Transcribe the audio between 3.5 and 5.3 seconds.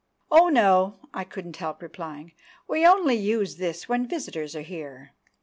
this when visitors are here.